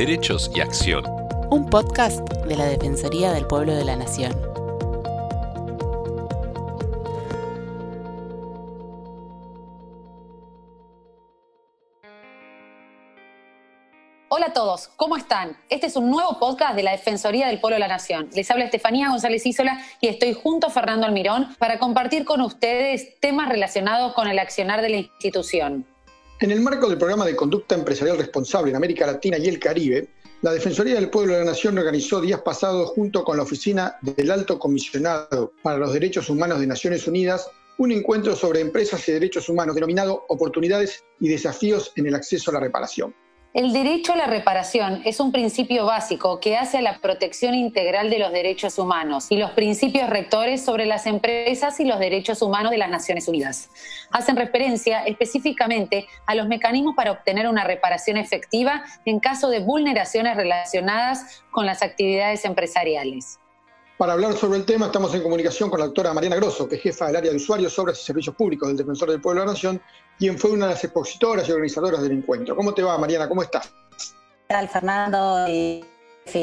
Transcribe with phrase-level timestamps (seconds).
[0.00, 1.04] Derechos y Acción.
[1.50, 4.32] Un podcast de la Defensoría del Pueblo de la Nación.
[14.30, 15.58] Hola a todos, ¿cómo están?
[15.68, 18.30] Este es un nuevo podcast de la Defensoría del Pueblo de la Nación.
[18.32, 23.20] Les habla Estefanía González Isola y estoy junto a Fernando Almirón para compartir con ustedes
[23.20, 25.89] temas relacionados con el accionar de la institución.
[26.40, 30.08] En el marco del programa de conducta empresarial responsable en América Latina y el Caribe,
[30.40, 34.30] la Defensoría del Pueblo de la Nación organizó días pasados junto con la Oficina del
[34.30, 39.50] Alto Comisionado para los Derechos Humanos de Naciones Unidas un encuentro sobre empresas y derechos
[39.50, 43.14] humanos denominado Oportunidades y Desafíos en el Acceso a la Reparación.
[43.52, 48.08] El derecho a la reparación es un principio básico que hace a la protección integral
[48.08, 52.70] de los derechos humanos y los principios rectores sobre las empresas y los derechos humanos
[52.70, 53.68] de las Naciones Unidas.
[54.12, 60.36] Hacen referencia específicamente a los mecanismos para obtener una reparación efectiva en caso de vulneraciones
[60.36, 63.40] relacionadas con las actividades empresariales.
[64.00, 66.80] Para hablar sobre el tema estamos en comunicación con la doctora Mariana Grosso, que es
[66.80, 69.52] jefa del área de usuarios, obras y servicios públicos del Defensor del Pueblo de la
[69.52, 69.82] Nación,
[70.18, 72.56] quien fue una de las expositoras y organizadoras del encuentro.
[72.56, 73.28] ¿Cómo te va, Mariana?
[73.28, 73.66] ¿Cómo estás?
[73.68, 75.44] ¿Qué tal, Fernando?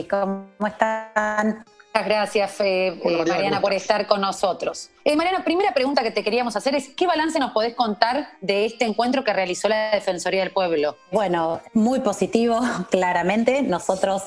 [0.08, 1.66] ¿cómo están?
[1.98, 4.92] Muchas gracias, eh, eh, Mariana, por estar con nosotros.
[5.04, 8.66] Eh, Mariana, primera pregunta que te queríamos hacer es, ¿qué balance nos podés contar de
[8.68, 10.96] este encuentro que realizó la Defensoría del Pueblo?
[11.12, 12.60] Bueno, muy positivo,
[12.92, 13.64] claramente.
[13.64, 14.22] Nosotros,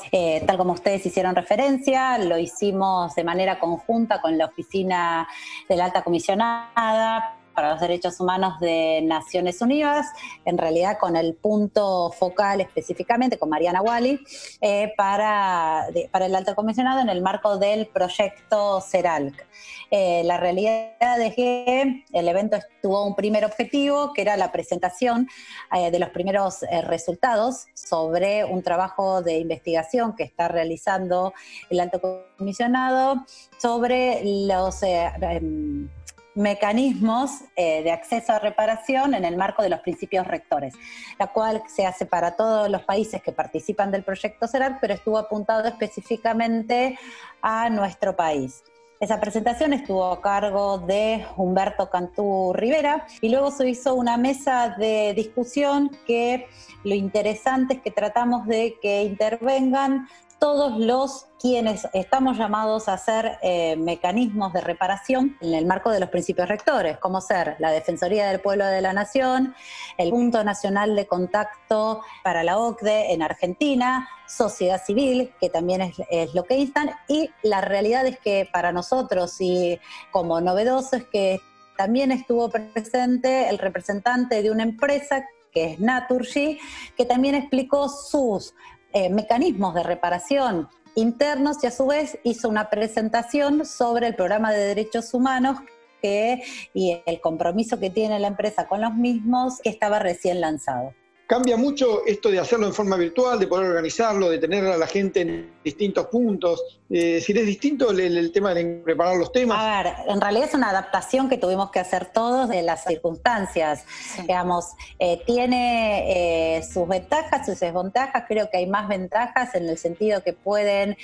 [0.45, 5.29] tal como ustedes hicieron referencia, lo hicimos de manera conjunta con la Oficina
[5.69, 10.07] de la Alta Comisionada para los Derechos Humanos de Naciones Unidas,
[10.45, 14.19] en realidad con el punto focal específicamente con Mariana Wally,
[14.61, 19.45] eh, para, para el alto comisionado en el marco del proyecto CERALC.
[19.91, 25.27] Eh, la realidad es que el evento tuvo un primer objetivo, que era la presentación
[25.75, 31.33] eh, de los primeros resultados sobre un trabajo de investigación que está realizando
[31.69, 31.99] el alto
[32.37, 33.25] comisionado
[33.57, 35.89] sobre los em,
[36.35, 40.73] mecanismos eh, de acceso a reparación en el marco de los principios rectores,
[41.19, 45.17] la cual se hace para todos los países que participan del proyecto CERAC, pero estuvo
[45.17, 46.97] apuntado específicamente
[47.41, 48.63] a nuestro país.
[49.01, 54.75] Esa presentación estuvo a cargo de Humberto Cantú Rivera y luego se hizo una mesa
[54.77, 56.47] de discusión que
[56.83, 60.07] lo interesante es que tratamos de que intervengan
[60.41, 65.99] todos los quienes estamos llamados a hacer eh, mecanismos de reparación en el marco de
[65.99, 69.53] los principios rectores, como ser la Defensoría del Pueblo de la Nación,
[69.99, 75.95] el Punto Nacional de Contacto para la OCDE en Argentina, sociedad civil, que también es,
[76.09, 79.79] es lo que instan, y la realidad es que para nosotros y
[80.09, 81.39] como novedoso es que
[81.77, 86.57] también estuvo presente el representante de una empresa que es Naturgy,
[86.97, 88.55] que también explicó sus
[88.93, 94.51] eh, mecanismos de reparación internos y a su vez hizo una presentación sobre el programa
[94.51, 95.57] de derechos humanos
[96.01, 96.43] que,
[96.73, 100.93] y el compromiso que tiene la empresa con los mismos que estaba recién lanzado.
[101.31, 104.85] Cambia mucho esto de hacerlo en forma virtual, de poder organizarlo, de tener a la
[104.85, 106.61] gente en distintos puntos.
[106.89, 109.57] Eh, si es distinto el, tema de preparar los temas.
[109.57, 113.85] A ver, en realidad es una adaptación que tuvimos que hacer todos de las circunstancias.
[114.23, 118.25] Digamos, eh, tiene eh, sus ventajas, sus desventajas.
[118.27, 120.97] Creo que hay más ventajas en el sentido que pueden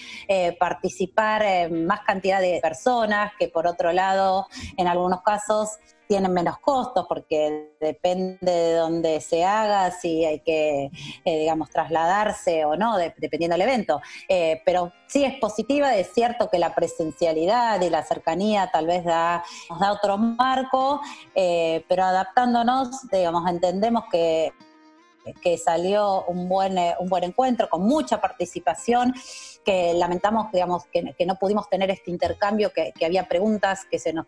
[0.59, 5.69] participar más cantidad de personas, que por otro lado, en algunos casos,
[6.07, 10.91] tienen menos costos porque depende de dónde se haga, si hay que,
[11.25, 14.01] eh, digamos, trasladarse o no, dependiendo del evento.
[14.28, 19.03] Eh, pero sí es positiva, es cierto que la presencialidad y la cercanía tal vez
[19.03, 21.01] da, nos da otro marco,
[21.35, 24.53] eh, pero adaptándonos, digamos, entendemos que
[25.41, 29.13] que salió un buen, un buen encuentro con mucha participación,
[29.66, 34.25] que lamentamos digamos, que, no pudimos tener este intercambio, que había preguntas que se nos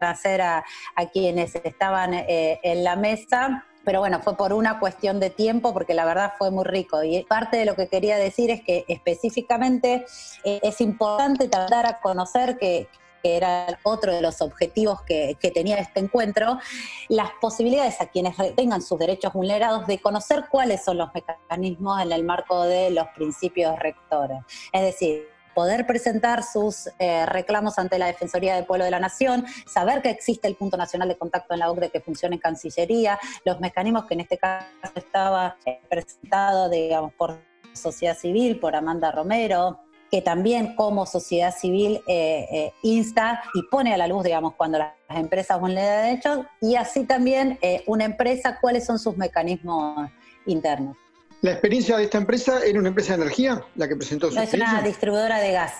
[0.00, 0.64] hacer a,
[1.12, 5.94] quienes estaban eh, en la mesa pero bueno, fue por una cuestión de tiempo porque
[5.94, 7.04] la verdad fue muy rico.
[7.04, 10.04] Y parte de lo que quería decir es que específicamente
[10.42, 12.88] eh, es importante tratar a conocer que,
[13.22, 16.60] era otro de los objetivos que, que, tenía este encuentro,
[17.08, 22.12] las posibilidades a quienes tengan sus derechos vulnerados de conocer cuáles son los mecanismos en
[22.12, 24.38] el marco de los principios rectores.
[24.72, 29.46] Es decir, poder presentar sus eh, reclamos ante la Defensoría del Pueblo de la Nación,
[29.66, 33.18] saber que existe el punto nacional de contacto en la OCDE que funciona en Cancillería,
[33.42, 37.38] los mecanismos que en este caso estaba eh, presentado, digamos, por
[37.72, 39.80] sociedad civil, por Amanda Romero,
[40.10, 44.92] que también como sociedad civil eh, insta y pone a la luz, digamos, cuando las
[45.08, 50.10] empresas vulneran derechos, y así también una empresa, cuáles son sus mecanismos
[50.44, 50.98] internos.
[51.42, 54.42] ¿La experiencia de esta empresa era una empresa de energía, la que presentó su no,
[54.42, 55.72] Es una distribuidora de gas.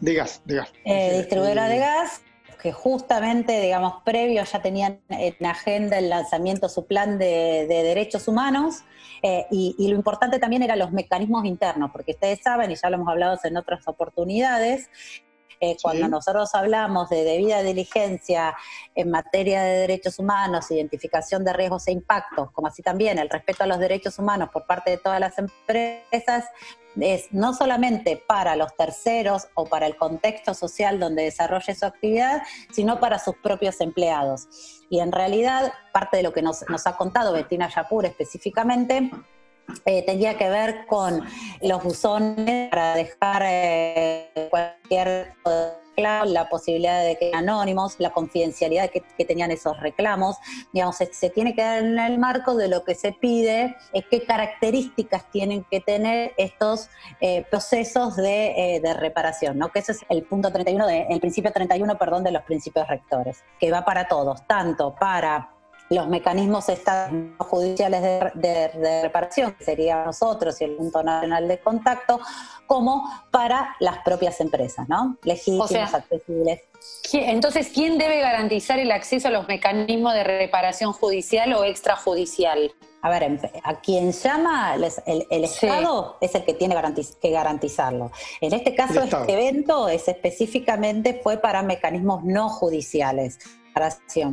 [0.00, 0.72] De gas, de gas.
[0.84, 2.22] Eh, distribuidora de gas,
[2.62, 8.28] que justamente, digamos, previo ya tenían en agenda el lanzamiento de su plan de, derechos
[8.28, 8.84] humanos.
[9.22, 12.88] Eh, y, y, lo importante también eran los mecanismos internos, porque ustedes saben, y ya
[12.88, 14.88] lo hemos hablado en otras oportunidades,
[15.60, 18.56] eh, cuando nosotros hablamos de debida diligencia
[18.94, 23.64] en materia de derechos humanos, identificación de riesgos e impactos, como así también el respeto
[23.64, 26.44] a los derechos humanos por parte de todas las empresas,
[27.00, 32.42] es no solamente para los terceros o para el contexto social donde desarrolle su actividad,
[32.72, 34.48] sino para sus propios empleados.
[34.90, 39.10] Y en realidad, parte de lo que nos, ha contado Bettina Yapur específicamente,
[39.84, 41.24] eh, tenía que ver con
[41.62, 49.24] los buzones para dejar eh, cualquier reclamo, la posibilidad de que anónimos, la confidencialidad que,
[49.24, 50.36] tenían esos reclamos.
[50.72, 54.24] Digamos, se, tiene que dar en el marco de lo que se pide, es qué
[54.24, 56.88] características tienen que tener estos
[57.20, 59.70] eh, procesos de, reparación, ¿no?
[59.70, 63.42] que ese es el punto 31, de, el principio 31, perdón, de los principios rectores,
[63.60, 65.57] que va para todos, tanto para
[65.90, 66.66] los mecanismos
[67.38, 68.02] judiciales
[68.34, 72.20] de, reparación, que serían nosotros y el punto nacional de contacto,
[72.66, 75.16] como para las propias empresas, ¿no?
[75.22, 76.62] Legítimas, accesibles.
[77.12, 82.72] Entonces, ¿quién debe garantizar el acceso a los mecanismos de reparación judicial o extrajudicial?
[83.00, 86.76] A ver, a quien llama el, Estado es el que tiene
[87.22, 88.10] que garantizarlo.
[88.40, 93.38] En este caso, este evento es específicamente fue para mecanismos no judiciales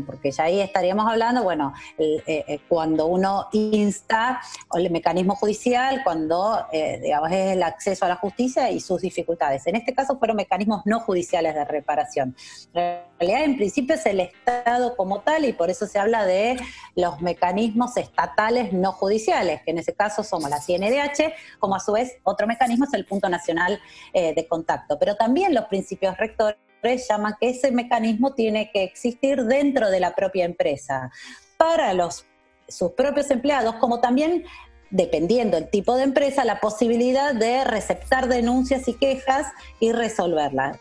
[0.05, 4.41] porque ya ahí estaríamos hablando, bueno, eh, eh, cuando uno insta
[4.73, 9.65] el mecanismo judicial, cuando, eh, digamos, es el acceso a la justicia y sus dificultades.
[9.67, 12.35] En este caso fueron mecanismos no judiciales de reparación.
[12.73, 16.57] En realidad, en principio, es el Estado como tal y por eso se habla de
[16.95, 21.93] los mecanismos estatales no judiciales, que en ese caso somos la CNDH, como a su
[21.93, 23.79] vez otro mecanismo es el punto nacional
[24.13, 24.97] de contacto.
[24.99, 26.57] Pero también los principios rectores
[26.97, 31.11] llama que ese mecanismo tiene que existir dentro de la propia empresa
[31.57, 32.25] para los,
[32.67, 34.45] sus propios empleados, como también
[34.89, 39.47] dependiendo del tipo de empresa, la posibilidad de receptar denuncias y quejas
[39.79, 40.77] y resolverlas.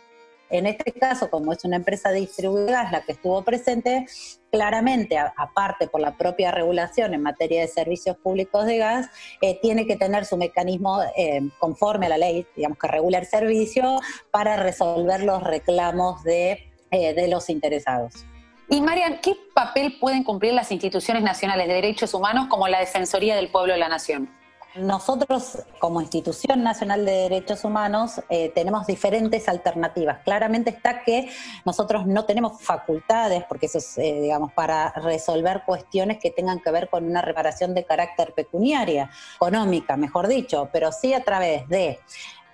[0.51, 4.07] En este caso, como es una empresa distribuida, la que estuvo presente,
[4.51, 9.09] claramente, aparte por la propia regulación en materia de servicios públicos de gas,
[9.41, 13.27] eh, tiene que tener su mecanismo eh, conforme a la ley, digamos que regula el
[13.27, 14.01] servicio,
[14.31, 18.25] para resolver los reclamos de, eh, de los interesados.
[18.69, 23.37] Y Marian, ¿qué papel pueden cumplir las instituciones nacionales de derechos humanos como la Defensoría
[23.37, 24.31] del Pueblo de la Nación?
[24.77, 30.19] Nosotros, como Institución Nacional de Derechos Humanos, eh, tenemos diferentes alternativas.
[30.25, 31.31] Claramente está que
[31.65, 36.73] nosotros no tenemos facultades, porque eso es, eh, digamos, para resolver cuestiones que tengan que
[36.73, 42.01] ver con una reparación de carácter pecuniaria, económica, mejor dicho, pero sí a través de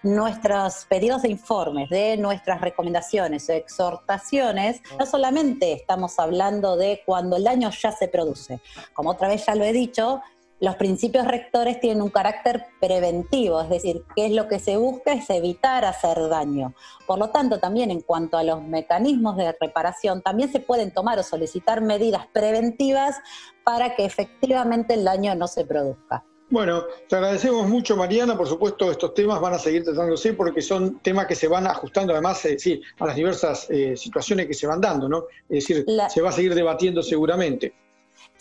[0.02, 7.36] nuestros pedidos de informes, de nuestras recomendaciones o exhortaciones, no solamente estamos hablando de cuando
[7.36, 8.60] el daño ya se produce,
[8.92, 10.22] como otra vez ya lo he dicho,
[10.60, 15.12] los principios rectores tienen un carácter preventivo, es decir, qué es lo que se busca
[15.12, 16.74] es evitar hacer daño.
[17.06, 21.18] Por lo tanto, también en cuanto a los mecanismos de reparación, también se pueden tomar
[21.18, 23.16] o solicitar medidas preventivas
[23.64, 26.24] para que efectivamente el daño no se produzca.
[26.50, 28.36] Bueno, te agradecemos mucho, Mariana.
[28.36, 32.12] Por supuesto, estos temas van a seguir tratándose porque son temas que se van ajustando,
[32.12, 35.26] además, eh, sí, a las diversas eh, situaciones que se van dando, ¿no?
[35.48, 37.72] Es decir, se va a seguir debatiendo seguramente.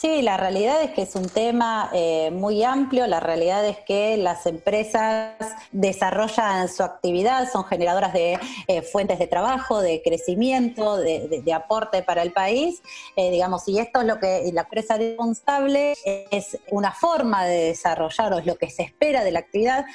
[0.01, 3.05] Sí, la realidad es que es un tema eh, muy amplio.
[3.05, 5.33] La realidad es que las empresas
[5.73, 12.21] desarrollan su actividad, son generadoras de eh, fuentes de trabajo, de crecimiento, de, aporte para
[12.21, 12.81] el país.
[13.17, 15.95] Eh, digamos, y esto es lo que la empresa responsable
[16.31, 19.85] es una forma de desarrollar o es lo que se espera de la actividad,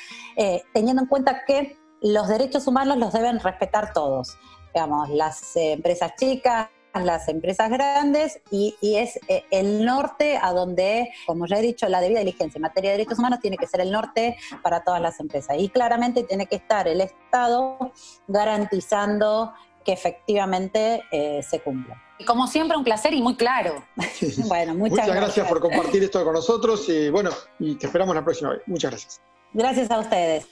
[0.74, 4.36] teniendo en cuenta que los derechos humanos los deben respetar todos.
[4.74, 6.68] Digamos, las empresas chicas,
[7.02, 12.00] las empresas grandes y, es eh, el norte a donde, como ya he dicho, la
[12.00, 15.18] debida diligencia en materia de derechos humanos tiene que ser el norte para todas las
[15.20, 15.56] empresas.
[15.58, 17.92] Y claramente tiene que estar el Estado
[18.28, 19.52] garantizando
[19.84, 22.00] que efectivamente eh, se cumpla.
[22.18, 23.84] Y como siempre, un placer y muy claro.
[24.46, 25.46] bueno, muchas, gracias.
[25.48, 28.62] por compartir esto con nosotros y bueno, y te esperamos la próxima vez.
[28.66, 29.20] Muchas gracias.
[29.52, 30.46] Gracias a ustedes.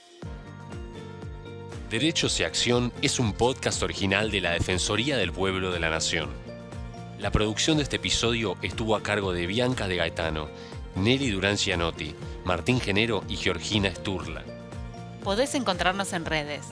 [1.93, 6.31] Derechos y Acción es un podcast original de la Defensoría del Pueblo de la Nación.
[7.19, 10.49] La producción de este episodio estuvo a cargo de Bianca de Gaetano,
[10.95, 14.41] Nelly Durán Cianotti, Martín Genero y Georgina Sturla.
[15.23, 16.65] Podés encontrarnos en redes.